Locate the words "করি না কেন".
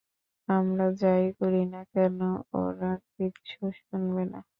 1.39-2.19